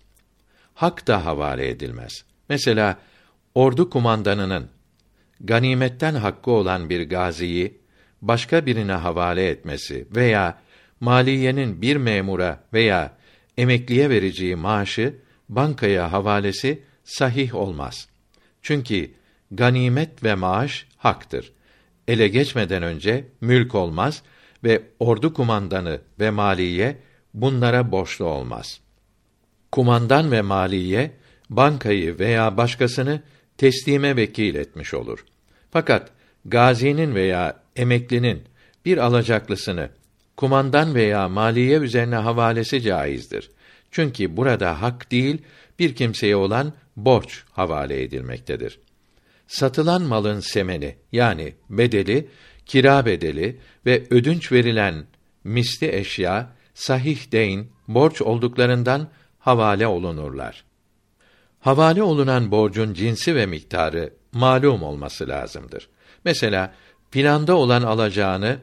Hak 0.74 1.06
da 1.06 1.24
havale 1.24 1.68
edilmez. 1.68 2.24
Mesela 2.48 2.98
ordu 3.54 3.90
kumandanının 3.90 4.68
ganimetten 5.40 6.14
hakkı 6.14 6.50
olan 6.50 6.90
bir 6.90 7.08
gaziyi 7.08 7.78
başka 8.22 8.66
birine 8.66 8.92
havale 8.92 9.48
etmesi 9.48 10.06
veya 10.16 10.58
maliyenin 11.00 11.82
bir 11.82 11.96
memura 11.96 12.64
veya 12.72 13.16
emekliye 13.58 14.10
vereceği 14.10 14.56
maaşı 14.56 15.14
bankaya 15.48 16.12
havalesi 16.12 16.82
sahih 17.04 17.54
olmaz. 17.54 18.08
Çünkü 18.62 19.10
ganimet 19.52 20.24
ve 20.24 20.34
maaş 20.34 20.86
haktır. 20.96 21.52
Ele 22.08 22.28
geçmeden 22.28 22.82
önce 22.82 23.24
mülk 23.40 23.74
olmaz 23.74 24.22
ve 24.64 24.82
ordu 24.98 25.34
kumandanı 25.34 26.00
ve 26.20 26.30
maliye 26.30 26.96
bunlara 27.34 27.92
borçlu 27.92 28.24
olmaz. 28.24 28.80
Kumandan 29.72 30.32
ve 30.32 30.42
maliye 30.42 31.10
bankayı 31.50 32.18
veya 32.18 32.56
başkasını 32.56 33.22
teslime 33.58 34.16
vekil 34.16 34.54
etmiş 34.54 34.94
olur. 34.94 35.24
Fakat 35.70 36.10
gazinin 36.44 37.14
veya 37.14 37.60
emeklinin 37.76 38.42
bir 38.84 38.98
alacaklısını 38.98 39.88
kumandan 40.36 40.94
veya 40.94 41.28
maliye 41.28 41.78
üzerine 41.78 42.16
havalesi 42.16 42.82
caizdir. 42.82 43.50
Çünkü 43.90 44.36
burada 44.36 44.82
hak 44.82 45.10
değil, 45.10 45.42
bir 45.78 45.94
kimseye 45.94 46.36
olan 46.36 46.72
borç 46.96 47.42
havale 47.52 48.02
edilmektedir. 48.02 48.78
Satılan 49.46 50.02
malın 50.02 50.40
semeni 50.40 50.96
yani 51.12 51.54
bedeli, 51.70 52.28
kira 52.66 53.06
bedeli 53.06 53.60
ve 53.86 54.02
ödünç 54.10 54.52
verilen 54.52 55.06
misli 55.44 55.96
eşya 55.96 56.52
sahih 56.74 57.32
deyn 57.32 57.66
borç 57.88 58.22
olduklarından 58.22 59.08
havale 59.38 59.86
olunurlar. 59.86 60.64
Havale 61.60 62.02
olunan 62.02 62.50
borcun 62.50 62.94
cinsi 62.94 63.34
ve 63.34 63.46
miktarı 63.46 64.12
malum 64.32 64.82
olması 64.82 65.28
lazımdır. 65.28 65.88
Mesela 66.24 66.74
planda 67.10 67.56
olan 67.56 67.82
alacağını 67.82 68.58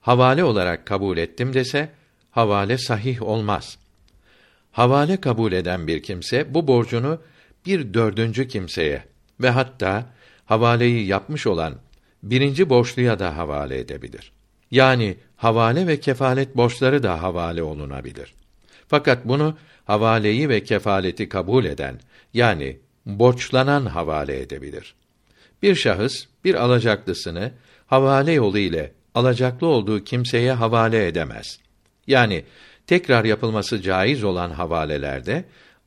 havale 0.00 0.44
olarak 0.44 0.86
kabul 0.86 1.18
ettim 1.18 1.54
dese 1.54 1.90
havale 2.30 2.78
sahih 2.78 3.22
olmaz. 3.22 3.78
Havale 4.72 5.20
kabul 5.20 5.52
eden 5.52 5.86
bir 5.86 6.02
kimse 6.02 6.54
bu 6.54 6.68
borcunu 6.68 7.20
bir 7.66 7.94
dördüncü 7.94 8.48
kimseye 8.48 9.04
ve 9.40 9.50
hatta 9.50 10.06
havaleyi 10.48 11.06
yapmış 11.06 11.46
olan 11.46 11.74
birinci 12.22 12.70
borçluya 12.70 13.18
da 13.18 13.36
havale 13.36 13.78
edebilir. 13.78 14.32
Yani 14.70 15.16
havale 15.36 15.86
ve 15.86 16.00
kefalet 16.00 16.56
borçları 16.56 17.02
da 17.02 17.22
havale 17.22 17.62
olunabilir. 17.62 18.34
Fakat 18.88 19.24
bunu 19.24 19.56
havaleyi 19.84 20.48
ve 20.48 20.64
kefaleti 20.64 21.28
kabul 21.28 21.64
eden 21.64 22.00
yani 22.34 22.78
borçlanan 23.06 23.86
havale 23.86 24.40
edebilir. 24.40 24.94
Bir 25.62 25.74
şahıs 25.74 26.26
bir 26.44 26.54
alacaklısını 26.54 27.52
havale 27.86 28.32
yolu 28.32 28.58
ile 28.58 28.92
alacaklı 29.14 29.66
olduğu 29.66 30.04
kimseye 30.04 30.52
havale 30.52 31.06
edemez. 31.06 31.58
Yani 32.06 32.44
tekrar 32.86 33.24
yapılması 33.24 33.82
caiz 33.82 34.24
olan 34.24 34.50
havalelerde 34.50 35.44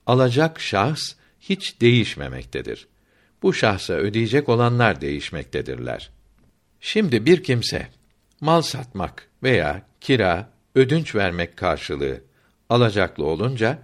alacak 0.08 0.60
şahs 0.60 1.14
hiç 1.40 1.82
değişmemektedir. 1.82 2.88
Bu 3.44 3.54
şahsa 3.54 3.94
ödeyecek 3.94 4.50
olanlar 4.50 5.02
değişmektedirler. 5.02 6.10
Şimdi 6.80 7.26
bir 7.26 7.44
kimse 7.44 7.88
mal 8.42 8.62
satmak 8.62 9.28
veya 9.44 9.82
kira, 10.02 10.50
ödünç 10.76 11.16
vermek 11.16 11.58
karşılığı 11.58 12.22
alacaklı 12.70 13.26
olunca 13.26 13.80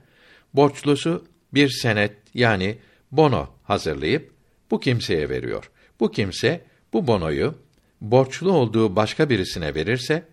borçlusu 0.54 1.26
bir 1.54 1.70
senet 1.70 2.14
yani 2.34 2.78
bono 3.12 3.50
hazırlayıp 3.64 4.32
bu 4.72 4.80
kimseye 4.80 5.30
veriyor. 5.30 5.72
Bu 6.00 6.12
kimse 6.12 6.62
bu 6.94 7.08
bonoyu 7.08 7.56
borçlu 8.02 8.52
olduğu 8.52 8.96
başka 8.96 9.30
birisine 9.30 9.76
verirse 9.76 10.24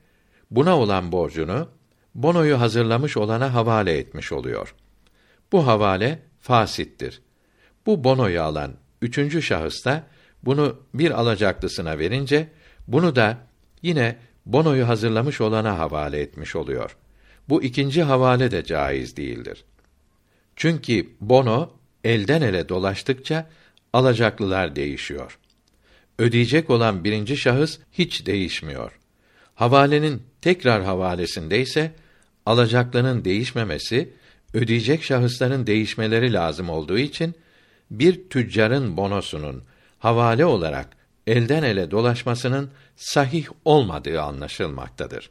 buna 0.51 0.79
olan 0.79 1.13
borcunu 1.13 1.69
bonoyu 2.15 2.61
hazırlamış 2.61 3.17
olana 3.17 3.55
havale 3.55 3.99
etmiş 3.99 4.33
oluyor. 4.33 4.75
Bu 5.53 5.67
havale 5.67 6.23
fasittir. 6.41 7.23
Bu 7.87 8.05
bonoyu 8.05 8.43
alan 8.43 8.73
üçüncü 9.03 9.43
şahıs 9.43 9.85
da 9.85 10.07
bunu 10.43 10.79
bir 10.95 11.11
alacaklısına 11.11 11.99
verince 11.99 12.49
bunu 12.89 13.17
da 13.17 13.39
yine 13.83 14.17
bonoyu 14.47 14.89
hazırlamış 14.89 15.41
olana 15.41 15.79
havale 15.79 16.21
etmiş 16.21 16.57
oluyor. 16.57 16.97
Bu 17.49 17.63
ikinci 17.63 18.03
havale 18.03 18.51
de 18.51 18.65
caiz 18.65 19.17
değildir. 19.17 19.65
Çünkü 20.57 21.07
bono 21.21 21.71
elden 22.05 22.43
ele 22.43 22.69
dolaştıkça 22.69 23.51
alacaklılar 23.93 24.77
değişiyor. 24.77 25.39
Ödeyecek 26.19 26.71
olan 26.71 27.05
birinci 27.05 27.37
şahıs 27.37 27.79
hiç 27.93 28.27
değişmiyor. 28.27 28.99
Havalenin 29.55 30.23
tekrar 30.41 30.83
havalesinde 30.83 31.61
ise 31.61 31.93
alacaklının 32.47 33.25
değişmemesi, 33.25 34.13
ödeyecek 34.55 35.05
şahısların 35.05 35.67
değişmeleri 35.67 36.33
lazım 36.33 36.71
olduğu 36.71 36.99
için 36.99 37.35
bir 37.91 38.29
tüccarın 38.29 38.97
bonosunun 38.97 39.63
havale 39.99 40.45
olarak 40.45 40.89
elden 41.27 41.63
ele 41.63 41.91
dolaşmasının 41.91 42.71
sahih 42.97 43.47
olmadığı 43.65 44.23
anlaşılmaktadır. 44.23 45.31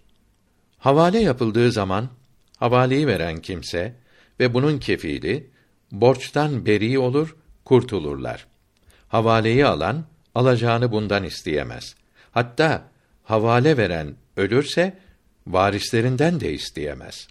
Havale 0.77 1.19
yapıldığı 1.19 1.72
zaman 1.72 2.10
havaleyi 2.57 3.07
veren 3.07 3.41
kimse 3.41 3.95
ve 4.39 4.53
bunun 4.53 4.79
kefili 4.79 5.50
borçtan 5.91 6.65
beri 6.65 7.00
olur, 7.00 7.36
kurtulurlar. 7.65 8.48
Havaleyi 9.07 9.65
alan 9.65 10.05
alacağını 10.36 10.91
bundan 10.91 11.24
isteyemez. 11.24 11.95
Hatta 12.31 12.83
havale 13.24 13.77
veren 13.77 14.15
ölürse 14.38 14.98
varislerinden 15.48 16.39
de 16.39 16.53
isteyemez. 16.53 17.27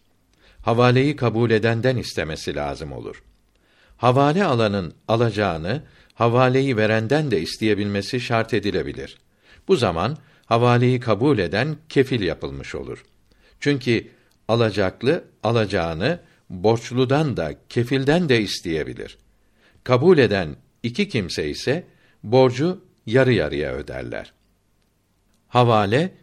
Havaleyi 0.62 1.16
kabul 1.16 1.50
edenden 1.50 1.96
istemesi 1.96 2.54
lazım 2.54 2.92
olur. 2.92 3.22
Havale 4.02 4.44
alanın 4.44 4.94
alacağını 5.08 5.82
havaleyi 6.14 6.76
verenden 6.76 7.30
de 7.30 7.40
isteyebilmesi 7.40 8.20
şart 8.20 8.54
edilebilir. 8.54 9.18
Bu 9.68 9.76
zaman 9.76 10.18
havaleyi 10.46 11.00
kabul 11.00 11.38
eden 11.38 11.76
kefil 11.88 12.20
yapılmış 12.20 12.74
olur. 12.74 13.04
Çünkü 13.60 14.08
alacaklı 14.48 15.24
alacağını 15.42 16.20
borçludan 16.50 17.36
da 17.36 17.54
kefilden 17.68 18.28
de 18.28 18.40
isteyebilir. 18.40 19.18
Kabul 19.84 20.18
eden 20.18 20.56
iki 20.82 21.08
kimse 21.08 21.50
ise 21.50 21.84
borcu 22.22 22.84
yarı 23.06 23.32
yarıya 23.32 23.72
öderler. 23.72 24.32
Havale 25.48 26.14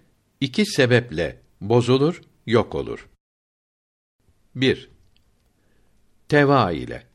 iki 0.41 0.65
sebeple 0.65 1.41
bozulur, 1.61 2.21
yok 2.45 2.75
olur. 2.75 3.09
1. 4.55 4.89
Teva 6.29 6.71
ile 6.71 7.08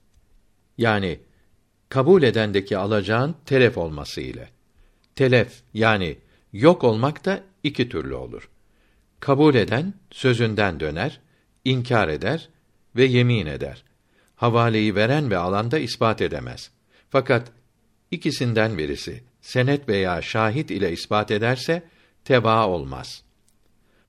yani 0.78 1.20
kabul 1.88 2.22
edendeki 2.22 2.78
alacağın 2.78 3.34
telef 3.46 3.78
olması 3.78 4.20
ile. 4.20 4.48
Telef 5.16 5.62
yani 5.74 6.16
yok 6.52 6.84
olmak 6.84 7.24
da 7.24 7.40
iki 7.62 7.88
türlü 7.88 8.14
olur. 8.14 8.50
Kabul 9.20 9.54
eden 9.54 9.94
sözünden 10.10 10.80
döner, 10.80 11.20
inkar 11.64 12.08
eder 12.08 12.48
ve 12.96 13.04
yemin 13.04 13.46
eder. 13.46 13.84
Havaleyi 14.37 14.94
veren 14.94 15.30
ve 15.30 15.37
alan 15.37 15.70
da 15.70 15.78
ispat 15.78 16.22
edemez. 16.22 16.70
Fakat 17.10 17.52
ikisinden 18.10 18.78
birisi 18.78 19.22
senet 19.40 19.88
veya 19.88 20.22
şahit 20.22 20.70
ile 20.70 20.92
ispat 20.92 21.30
ederse 21.30 21.82
teva 22.24 22.68
olmaz. 22.68 23.22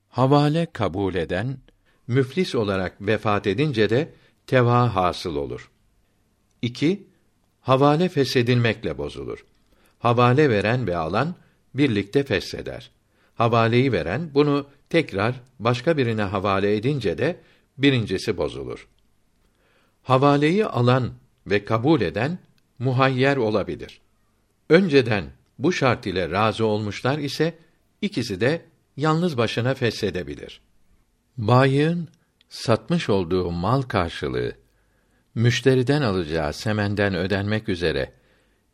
Havale 0.08 0.66
kabul 0.72 1.14
eden 1.14 1.58
müflis 2.06 2.54
olarak 2.54 2.96
vefat 3.00 3.46
edince 3.46 3.90
de 3.90 4.12
teva 4.46 4.94
hasıl 4.94 5.36
olur. 5.36 5.70
2. 6.62 7.06
Havale 7.60 8.08
feshedilmekle 8.08 8.98
bozulur. 8.98 9.44
Havale 9.98 10.50
veren 10.50 10.86
ve 10.86 10.96
alan 10.96 11.34
birlikte 11.74 12.22
fesheder. 12.22 12.90
Havaleyi 13.34 13.92
veren 13.92 14.30
bunu 14.34 14.66
tekrar 14.90 15.40
başka 15.58 15.96
birine 15.96 16.22
havale 16.22 16.76
edince 16.76 17.18
de 17.18 17.40
birincisi 17.78 18.36
bozulur. 18.36 18.88
Havaleyi 20.02 20.66
alan 20.66 21.12
ve 21.46 21.64
kabul 21.64 22.00
eden 22.00 22.38
muhayyer 22.78 23.36
olabilir. 23.36 24.00
Önceden 24.68 25.24
bu 25.58 25.72
şart 25.72 26.06
ile 26.06 26.30
razı 26.30 26.66
olmuşlar 26.66 27.18
ise 27.18 27.54
ikisi 28.02 28.40
de 28.40 28.62
yalnız 28.96 29.36
başına 29.38 29.74
feshedebilir. 29.74 30.60
Bayığın 31.36 32.08
satmış 32.48 33.08
olduğu 33.08 33.50
mal 33.50 33.82
karşılığı 33.82 34.52
müşteriden 35.36 36.02
alacağı 36.02 36.52
semenden 36.52 37.14
ödenmek 37.14 37.68
üzere 37.68 38.12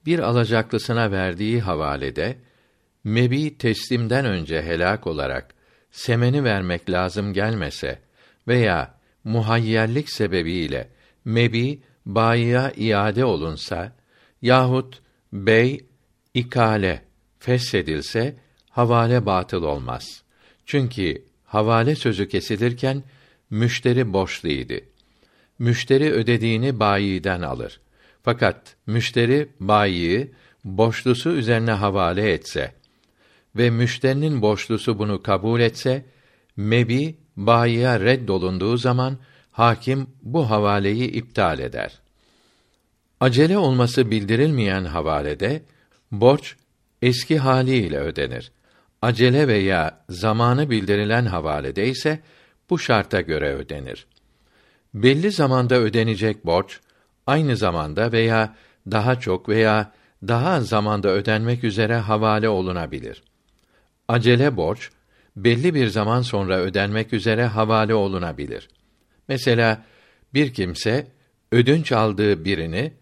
bir 0.07 0.19
alacaklısına 0.19 1.11
verdiği 1.11 1.61
havalede 1.61 2.37
mebi 3.05 3.59
teslimden 3.59 4.25
önce 4.25 4.63
helak 4.63 5.07
olarak 5.07 5.55
semeni 5.91 6.45
vermek 6.45 6.91
lazım 6.91 7.33
gelmese 7.33 7.99
veya 8.49 8.95
muhayyerlik 9.25 10.11
sebebiyle 10.11 10.89
mebi 11.25 11.83
bayiye 12.07 12.73
iade 12.77 13.25
olunsa 13.25 13.93
yahut 14.43 15.03
bey 15.33 15.85
ikale 16.35 17.03
feshedilse 17.39 18.37
havale 18.71 19.27
batıl 19.27 19.63
olmaz. 19.63 20.23
Çünkü 20.67 21.25
havale 21.45 21.97
sözü 21.97 22.29
kesilirken 22.29 23.03
müşteri 23.51 24.13
borçluydu. 24.13 24.92
Müşteri 25.59 26.13
ödediğini 26.13 26.81
bayiden 26.81 27.43
alır. 27.43 27.81
Fakat 28.23 28.77
müşteri 28.87 29.49
bayiyi 29.61 30.33
borçlusu 30.65 31.31
üzerine 31.31 31.73
havale 31.73 32.33
etse 32.33 32.73
ve 33.57 33.71
müşterinin 33.71 34.43
borçlusu 34.43 34.99
bunu 34.99 35.23
kabul 35.23 35.61
etse, 35.61 36.05
mebi 36.57 37.17
bayiye 37.37 38.01
reddolunduğu 38.01 38.77
zaman 38.77 39.19
hakim 39.53 40.07
bu 40.23 40.51
havaleyi 40.51 41.11
iptal 41.11 41.59
eder. 41.59 41.99
Acele 43.21 43.59
olması 43.59 44.11
bildirilmeyen 44.11 44.85
havalede 44.85 45.63
borç 46.13 46.57
eski 47.03 47.39
haliyle 47.39 47.99
ödenir. 47.99 48.53
Acele 49.03 49.49
veya 49.49 50.05
zamanı 50.09 50.71
bildirilen 50.71 51.27
havalede 51.27 51.89
ise 51.89 52.21
bu 52.71 52.79
şarta 52.79 53.21
göre 53.21 53.55
ödenir. 53.55 54.07
Belli 54.95 55.31
zamanda 55.31 55.75
ödenecek 55.75 56.47
borç 56.47 56.81
aynı 57.27 57.57
zamanda 57.57 58.13
veya 58.13 58.57
daha 58.91 59.21
çok 59.21 59.49
veya 59.49 59.93
daha 60.29 60.51
az 60.51 60.69
zamanda 60.69 61.09
ödenmek 61.09 61.65
üzere 61.65 61.97
havale 61.97 62.49
olunabilir. 62.49 63.23
Acele 64.09 64.57
borç 64.57 64.91
belli 65.37 65.75
bir 65.75 65.89
zaman 65.89 66.23
sonra 66.23 66.59
ödenmek 66.59 67.13
üzere 67.13 67.47
havale 67.47 67.95
olunabilir. 67.95 68.69
Mesela 69.29 69.85
bir 70.35 70.55
kimse 70.55 71.07
ödünç 71.53 71.93
aldığı 71.93 72.45
birini 72.45 72.93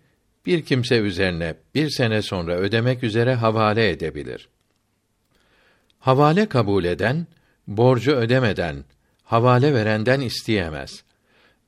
bir 0.47 0.65
kimse 0.65 0.99
üzerine 0.99 1.55
bir 1.75 1.91
sene 1.91 2.23
sonra 2.23 2.57
ödemek 2.57 3.05
üzere 3.05 3.35
havale 3.35 3.91
edebilir. 3.91 4.49
Havale 5.99 6.47
kabul 6.47 6.85
eden 6.85 7.27
borcu 7.67 8.13
ödemeden 8.13 8.85
havale 9.25 9.75
verenden 9.75 10.21
isteyemez. 10.21 11.05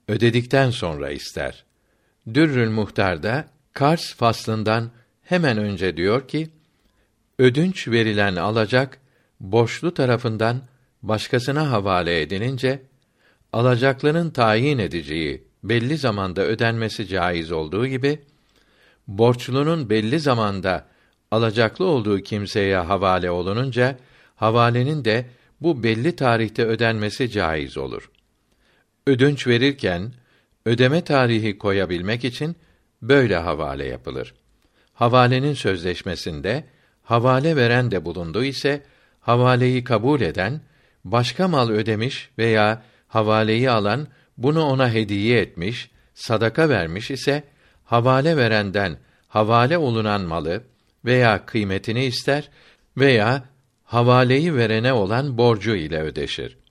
Ödedikten 0.07 0.69
sonra 0.69 1.11
ister. 1.11 1.63
Dürrül 2.33 2.69
Muhtar'da 2.69 3.45
Kars 3.73 4.13
faslından 4.13 4.91
hemen 5.23 5.57
önce 5.57 5.97
diyor 5.97 6.27
ki: 6.27 6.49
Ödünç 7.39 7.87
verilen 7.87 8.35
alacak 8.35 8.97
borçlu 9.39 9.93
tarafından 9.93 10.61
başkasına 11.01 11.71
havale 11.71 12.21
edilince 12.21 12.81
alacaklının 13.53 14.29
tayin 14.29 14.77
edeceği 14.77 15.43
belli 15.63 15.97
zamanda 15.97 16.41
ödenmesi 16.41 17.07
caiz 17.07 17.51
olduğu 17.51 17.87
gibi 17.87 18.19
borçlunun 19.07 19.89
belli 19.89 20.19
zamanda 20.19 20.87
alacaklı 21.31 21.85
olduğu 21.85 22.19
kimseye 22.19 22.77
havale 22.77 23.31
olununca 23.31 23.97
havalenin 24.35 25.05
de 25.05 25.25
bu 25.61 25.83
belli 25.83 26.15
tarihte 26.15 26.65
ödenmesi 26.65 27.29
caiz 27.29 27.77
olur. 27.77 28.12
Ödünç 29.07 29.47
verirken 29.47 30.13
ödeme 30.65 31.03
tarihi 31.03 31.57
koyabilmek 31.57 32.25
için 32.25 32.55
böyle 33.01 33.35
havale 33.35 33.85
yapılır. 33.85 34.33
Havalenin 34.93 35.53
sözleşmesinde 35.53 36.63
havale 37.03 37.55
veren 37.55 37.91
de 37.91 38.05
bulundu 38.05 38.43
ise 38.43 38.83
havaleyi 39.19 39.83
kabul 39.83 40.21
eden 40.21 40.61
başka 41.03 41.47
mal 41.47 41.69
ödemiş 41.69 42.29
veya 42.37 42.83
havaleyi 43.07 43.69
alan 43.71 44.07
bunu 44.37 44.63
ona 44.63 44.93
hediye 44.93 45.41
etmiş, 45.41 45.91
sadaka 46.13 46.69
vermiş 46.69 47.11
ise 47.11 47.43
havale 47.83 48.37
verenden 48.37 48.97
havale 49.27 49.77
olunan 49.77 50.21
malı 50.21 50.63
veya 51.05 51.45
kıymetini 51.45 52.05
ister 52.05 52.49
veya 52.97 53.43
havaleyi 53.83 54.55
verene 54.55 54.93
olan 54.93 55.37
borcu 55.37 55.75
ile 55.75 56.01
ödeşir. 56.01 56.62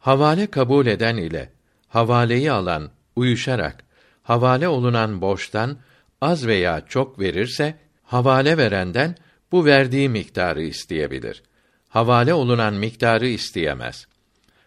Havale 0.00 0.46
kabul 0.46 0.86
eden 0.86 1.16
ile 1.16 1.50
havaleyi 1.88 2.52
alan 2.52 2.90
uyuşarak 3.16 3.84
havale 4.22 4.68
olunan 4.68 5.20
borçtan 5.20 5.78
az 6.20 6.46
veya 6.46 6.86
çok 6.88 7.20
verirse 7.20 7.74
havale 8.02 8.56
verenden 8.56 9.16
bu 9.52 9.64
verdiği 9.64 10.08
miktarı 10.08 10.62
isteyebilir. 10.62 11.42
Havale 11.88 12.34
olunan 12.34 12.74
miktarı 12.74 13.26
isteyemez. 13.26 14.06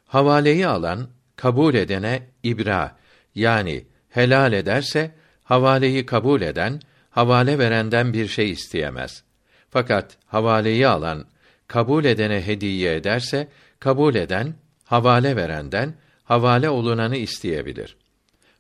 Havaleyi 0.06 0.68
alan 0.68 1.08
kabul 1.36 1.74
edene 1.74 2.24
ibra 2.44 2.98
yani 3.36 3.86
helal 4.10 4.54
ederse 4.54 5.12
havaleyi 5.44 6.06
kabul 6.06 6.42
eden 6.42 6.80
havale 7.10 7.60
verenden 7.60 8.14
bir 8.14 8.28
şey 8.28 8.52
isteyemez. 8.52 9.24
Fakat 9.70 10.18
havaleyi 10.26 10.88
alan 10.88 11.26
kabul 11.68 12.06
edene 12.06 12.48
hediye 12.48 12.96
ederse 12.96 13.48
kabul 13.80 14.16
eden 14.16 14.54
havale 14.86 15.36
verenden 15.36 15.94
havale 16.24 16.70
olunanı 16.70 17.16
isteyebilir. 17.16 17.98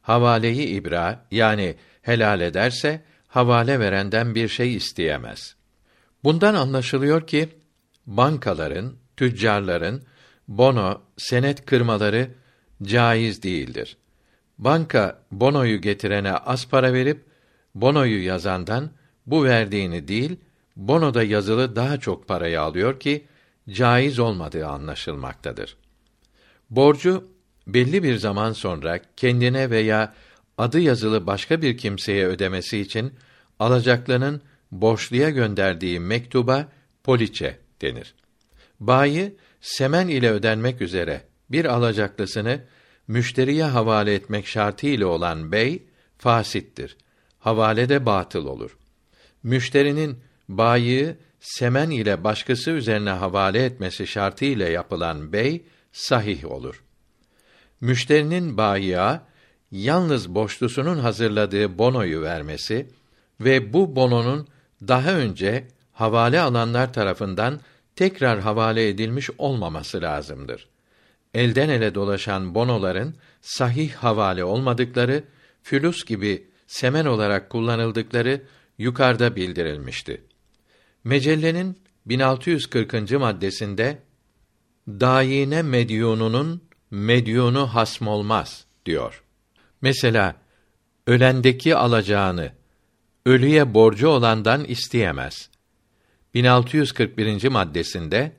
Havaleyi 0.02 0.68
ibra 0.68 1.26
yani 1.32 1.76
helal 2.02 2.42
ederse 2.42 3.02
havale 3.28 3.80
verenden 3.80 4.36
bir 4.36 4.48
şey 4.48 4.76
isteyemez. 4.76 5.56
Bundan 6.24 6.56
anlaşılıyor 6.56 7.28
ki 7.28 7.50
bankaların, 8.06 8.94
tüccarların 9.18 10.04
bono, 10.48 11.02
senet 11.18 11.66
kırmaları 11.66 12.32
caiz 12.84 13.44
değildir. 13.44 13.98
Banka 14.58 15.20
bonoyu 15.32 15.82
getirene 15.82 16.34
az 16.34 16.70
para 16.70 16.94
verip 16.94 17.26
bonoyu 17.76 18.24
yazandan 18.24 18.90
bu 19.26 19.44
verdiğini 19.44 20.08
değil, 20.08 20.36
bonoda 20.76 21.24
yazılı 21.24 21.76
daha 21.76 22.00
çok 22.00 22.28
parayı 22.28 22.62
alıyor 22.62 23.00
ki 23.00 23.26
caiz 23.70 24.20
olmadığı 24.20 24.68
anlaşılmaktadır. 24.68 25.78
Borcu 26.70 27.28
belli 27.68 28.04
bir 28.04 28.16
zaman 28.16 28.52
sonra 28.52 29.00
kendine 29.18 29.70
veya 29.70 30.14
adı 30.58 30.80
yazılı 30.80 31.28
başka 31.28 31.62
bir 31.62 31.78
kimseye 31.78 32.28
ödemesi 32.28 32.80
için 32.80 33.14
alacaklının 33.60 34.42
borçluya 34.72 35.30
gönderdiği 35.30 36.00
mektuba 36.00 36.68
poliçe 37.04 37.60
denir. 37.82 38.16
Bayi 38.80 39.36
semen 39.62 40.08
ile 40.08 40.32
ödenmek 40.32 40.82
üzere 40.82 41.22
bir 41.50 41.66
alacaklısını 41.66 42.62
müşteriye 43.08 43.64
havale 43.64 44.14
etmek 44.14 44.48
şartı 44.48 44.88
ile 44.88 45.06
olan 45.06 45.52
bey 45.52 45.84
fasittir. 46.18 46.98
Havale 47.40 47.90
de 47.90 48.06
batıl 48.06 48.46
olur. 48.46 48.78
Müşterinin 49.44 50.20
bayi 50.50 51.16
semen 51.40 51.90
ile 51.90 52.24
başkası 52.24 52.72
üzerine 52.72 53.10
havale 53.10 53.66
etmesi 53.66 54.08
şartı 54.08 54.46
ile 54.46 54.70
yapılan 54.70 55.34
bey 55.34 55.66
sahih 55.94 56.52
olur. 56.52 56.84
Müşterinin 57.82 58.58
bayiye 58.58 59.20
yalnız 59.72 60.36
borçlusunun 60.36 61.00
hazırladığı 61.00 61.78
bonoyu 61.78 62.22
vermesi 62.22 62.88
ve 63.40 63.74
bu 63.74 63.96
bononun 63.96 64.48
daha 64.88 65.12
önce 65.12 65.68
havale 65.92 66.42
alanlar 66.42 66.94
tarafından 66.94 67.60
tekrar 67.96 68.40
havale 68.40 68.90
edilmiş 68.90 69.30
olmaması 69.38 70.02
lazımdır. 70.02 70.68
Elden 71.34 71.70
ele 71.70 71.96
dolaşan 71.96 72.56
bonoların 72.56 73.16
sahih 73.42 73.94
havale 73.94 74.44
olmadıkları, 74.44 75.24
fülüs 75.64 76.06
gibi 76.06 76.48
semen 76.68 77.06
olarak 77.06 77.50
kullanıldıkları 77.50 78.42
yukarıda 78.78 79.36
bildirilmişti. 79.36 80.24
Mecellenin 81.04 81.78
1640. 82.06 83.12
maddesinde 83.12 84.00
dayine 84.88 85.62
medyununun 85.62 86.62
medyunu 86.92 87.68
hasm 87.68 88.08
olmaz 88.08 88.66
diyor. 88.86 89.24
Mesela 89.82 90.36
ölendeki 91.08 91.76
alacağını 91.76 92.52
ölüye 93.26 93.74
borcu 93.74 94.08
olandan 94.08 94.66
isteyemez. 94.66 95.50
1641. 96.34 97.48
maddesinde 97.48 98.32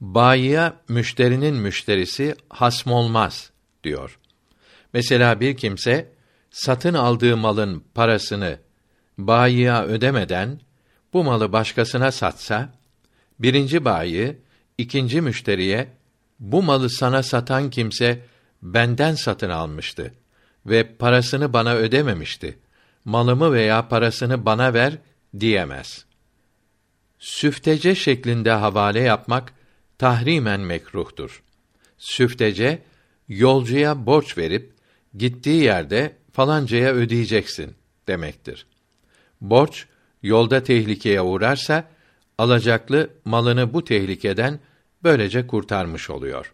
bayiye 0.00 0.72
müşterinin 0.88 1.54
müşterisi 1.54 2.34
hasm 2.48 2.90
olmaz 2.90 3.50
diyor. 3.84 4.18
Mesela 4.92 5.40
bir 5.40 5.56
kimse 5.56 6.12
satın 6.50 6.94
aldığı 6.94 7.36
malın 7.36 7.84
parasını 7.94 8.58
bayiye 9.18 9.74
ödemeden 9.74 10.60
bu 11.12 11.24
malı 11.24 11.52
başkasına 11.52 12.12
satsa, 12.12 12.72
birinci 13.38 13.84
bayi 13.84 14.43
ikinci 14.78 15.20
müşteriye 15.20 15.88
bu 16.40 16.62
malı 16.62 16.90
sana 16.90 17.22
satan 17.22 17.70
kimse 17.70 18.20
benden 18.62 19.14
satın 19.14 19.50
almıştı 19.50 20.14
ve 20.66 20.96
parasını 20.96 21.52
bana 21.52 21.74
ödememişti. 21.74 22.58
Malımı 23.04 23.52
veya 23.52 23.88
parasını 23.88 24.44
bana 24.44 24.74
ver 24.74 24.98
diyemez. 25.40 26.04
Süftece 27.18 27.94
şeklinde 27.94 28.50
havale 28.50 29.00
yapmak 29.00 29.52
tahrimen 29.98 30.60
mekruhtur. 30.60 31.42
Süftece 31.98 32.82
yolcuya 33.28 34.06
borç 34.06 34.38
verip 34.38 34.72
gittiği 35.16 35.62
yerde 35.62 36.16
falancaya 36.32 36.92
ödeyeceksin 36.92 37.74
demektir. 38.08 38.66
Borç 39.40 39.86
yolda 40.22 40.62
tehlikeye 40.62 41.20
uğrarsa 41.20 41.88
alacaklı 42.38 43.10
malını 43.24 43.74
bu 43.74 43.84
tehlikeden 43.84 44.60
böylece 45.02 45.46
kurtarmış 45.46 46.10
oluyor. 46.10 46.52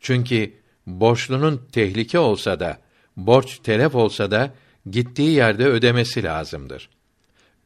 Çünkü 0.00 0.52
borçlunun 0.86 1.66
tehlike 1.72 2.18
olsa 2.18 2.60
da 2.60 2.78
borç 3.16 3.58
telef 3.58 3.94
olsa 3.94 4.30
da 4.30 4.54
gittiği 4.90 5.30
yerde 5.30 5.66
ödemesi 5.66 6.22
lazımdır. 6.22 6.88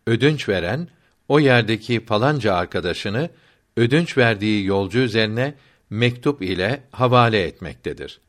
Ödünç 0.07 0.49
veren 0.49 0.89
o 1.29 1.41
yerdeki 1.41 2.05
falanca 2.05 2.55
arkadaşını 2.55 3.31
ödünç 3.77 4.19
verdiği 4.19 4.65
yolcu 4.65 4.99
üzerine 4.99 5.55
mektup 5.91 6.43
ile 6.43 6.83
havale 6.91 7.43
etmektedir. 7.43 8.21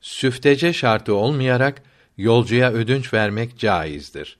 Süftece 0.00 0.72
şartı 0.72 1.14
olmayarak 1.14 1.82
yolcuya 2.16 2.72
ödünç 2.72 3.14
vermek 3.14 3.58
caizdir. 3.58 4.38